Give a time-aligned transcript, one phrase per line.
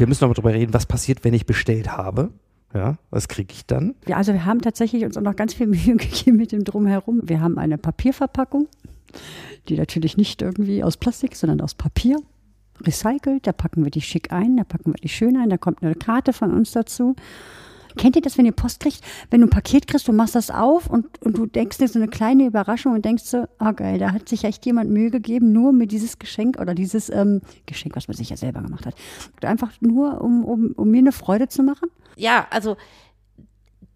[0.00, 2.30] wir müssen noch mal drüber reden, was passiert, wenn ich bestellt habe.
[2.74, 3.94] Ja, was kriege ich dann?
[4.06, 7.20] Ja, also wir haben tatsächlich uns auch noch ganz viel Mühe gegeben mit dem Drumherum.
[7.24, 8.68] Wir haben eine Papierverpackung,
[9.68, 12.16] die natürlich nicht irgendwie aus Plastik, sondern aus Papier
[12.80, 13.46] recycelt.
[13.46, 15.94] Da packen wir die schick ein, da packen wir die schön ein, da kommt eine
[15.94, 17.16] Karte von uns dazu.
[18.00, 19.04] Kennt ihr das, wenn ihr Post kriegt?
[19.28, 21.98] Wenn du ein Paket kriegst, du machst das auf und, und du denkst dir so
[21.98, 25.52] eine kleine Überraschung und denkst so, ah geil, da hat sich echt jemand Mühe gegeben,
[25.52, 28.94] nur mir dieses Geschenk oder dieses ähm, Geschenk, was man sich ja selber gemacht hat.
[29.42, 31.90] Einfach nur, um, um, um mir eine Freude zu machen.
[32.16, 32.78] Ja, also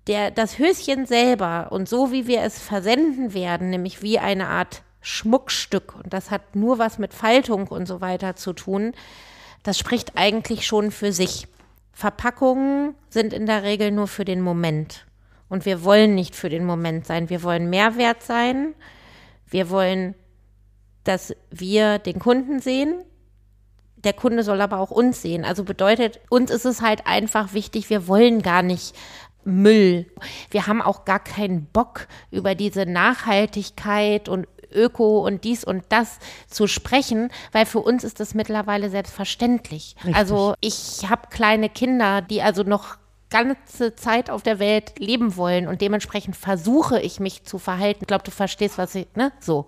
[0.07, 4.83] der, das Höschen selber und so wie wir es versenden werden, nämlich wie eine Art
[5.01, 8.93] Schmuckstück, und das hat nur was mit Faltung und so weiter zu tun,
[9.63, 11.49] das spricht eigentlich schon für sich.
[11.95, 15.07] Verpackungen sind in der Regel nur für den Moment.
[15.49, 17.31] Und wir wollen nicht für den Moment sein.
[17.31, 18.75] Wir wollen Mehrwert sein.
[19.47, 20.15] Wir wollen,
[21.05, 23.05] dass wir den Kunden sehen.
[23.97, 25.45] Der Kunde soll aber auch uns sehen.
[25.45, 28.95] Also bedeutet, uns ist es halt einfach wichtig, wir wollen gar nicht
[29.45, 30.07] Müll.
[30.51, 36.19] Wir haben auch gar keinen Bock über diese Nachhaltigkeit und Öko und dies und das
[36.49, 39.97] zu sprechen, weil für uns ist das mittlerweile selbstverständlich.
[39.99, 40.17] Richtig.
[40.17, 42.97] Also ich habe kleine Kinder, die also noch
[43.31, 48.01] ganze Zeit auf der Welt leben wollen und dementsprechend versuche ich mich zu verhalten.
[48.03, 49.33] Ich glaube, du verstehst, was ich, ne?
[49.41, 49.67] So.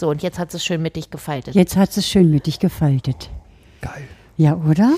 [0.00, 1.56] So, und jetzt hat es schön mittig gefaltet.
[1.56, 3.30] Jetzt hat es schön mittig gefaltet.
[3.80, 4.06] Geil.
[4.36, 4.92] Ja, oder?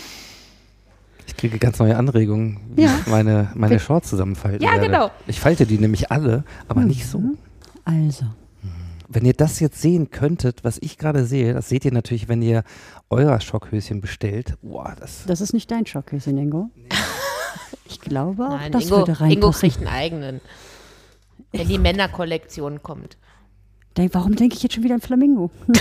[1.27, 2.98] Ich kriege ganz neue Anregungen, wie Ja.
[3.00, 4.86] ich meine, meine Shorts zusammenfalten Ja, werde.
[4.86, 5.10] genau.
[5.27, 7.22] Ich falte die nämlich alle, aber nicht so.
[7.86, 8.27] Also.
[9.12, 12.42] Wenn ihr das jetzt sehen könntet, was ich gerade sehe, das seht ihr natürlich, wenn
[12.42, 12.62] ihr
[13.11, 14.55] euer Schockhöschen bestellt.
[14.62, 16.70] Boah, das Das ist nicht dein Schockhöschen, Ingo.
[17.86, 19.61] Ich glaube auch, Nein, das Ingo, würde Ingo reinpassen.
[19.61, 20.41] kriegt einen eigenen.
[21.50, 23.17] Wenn die Männerkollektion kommt.
[23.97, 25.50] Denk, warum denke ich jetzt schon wieder an Flamingo?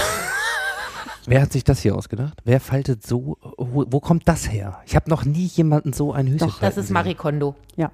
[1.27, 2.39] Wer hat sich das hier ausgedacht?
[2.43, 3.38] Wer faltet so?
[3.58, 4.81] Wo, wo kommt das her?
[4.88, 6.89] Ich habe noch nie jemanden so ein Höschen Doch, Das ist.
[6.89, 7.55] Marie Kondo.
[7.75, 7.91] Ja.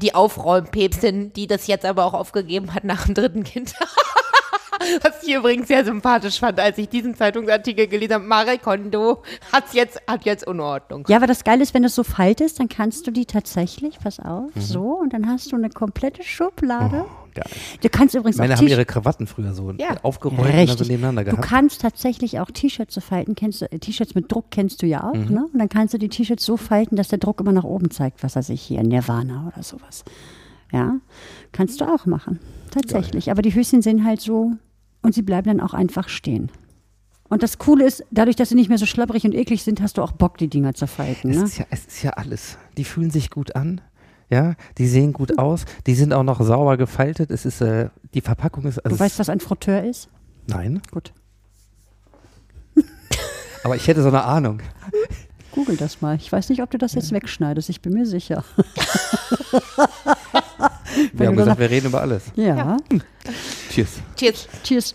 [0.00, 3.74] Die Aufräumpäpstin, die das jetzt aber auch aufgegeben hat nach dem dritten Kind.
[5.02, 8.24] Was ich übrigens sehr sympathisch fand, als ich diesen Zeitungsartikel gelesen habe.
[8.24, 11.04] Marie Kondo hat's jetzt, hat jetzt Unordnung.
[11.08, 13.98] Ja, aber das Geile ist, wenn du es so faltest, dann kannst du die tatsächlich,
[13.98, 14.60] pass auf, Mhm.
[14.60, 17.04] so und dann hast du eine komplette Schublade.
[17.34, 17.44] Geil.
[17.82, 19.96] Du kannst übrigens Meine auch haben ihre Krawatten früher so Ja.
[20.02, 21.46] aufgerollt und dann so nebeneinander Du gehabt.
[21.48, 23.34] kannst tatsächlich auch T-Shirts so falten.
[23.34, 25.34] Kennst du, äh, T-Shirts mit Druck kennst du ja auch, Mhm.
[25.34, 25.46] ne?
[25.52, 28.22] Und dann kannst du die T-Shirts so falten, dass der Druck immer nach oben zeigt,
[28.22, 30.02] was weiß ich hier, Nirvana oder sowas.
[30.72, 30.96] Ja,
[31.52, 32.40] kannst du auch machen.
[32.70, 33.30] Tatsächlich.
[33.30, 34.52] Aber die Höschen sind halt so
[35.06, 36.50] und sie bleiben dann auch einfach stehen.
[37.28, 39.98] Und das Coole ist, dadurch, dass sie nicht mehr so schlabberig und eklig sind, hast
[39.98, 41.30] du auch Bock, die Dinger zu falten.
[41.30, 41.44] Es Ne?
[41.44, 42.58] ist, ja, es ist ja alles.
[42.76, 43.80] Die fühlen sich gut an.
[44.30, 45.64] Ja, die sehen gut aus.
[45.86, 47.30] Die sind auch noch sauber gefaltet.
[47.30, 48.78] Es ist, äh, die Verpackung ist.
[48.84, 50.08] Also Du weißt, was ein Frotteur ist?
[50.48, 51.12] Nein, Gut.
[53.64, 54.60] aber ich hätte so eine Ahnung.
[55.52, 56.16] Google das mal.
[56.16, 57.68] Ich weiß nicht, ob du das jetzt wegschneidest.
[57.70, 58.44] Ich bin mir sicher.
[61.12, 62.24] Wir haben gesagt, wir reden über alles.
[62.36, 62.78] Ja.
[63.76, 64.00] Cheers.
[64.16, 64.48] Cheers.
[64.62, 64.94] Cheers.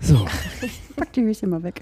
[0.00, 0.24] So.
[0.96, 1.80] Pack die Höschen mal weg.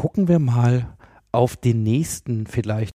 [0.00, 0.96] Gucken wir mal
[1.30, 2.88] auf den nächsten vielleicht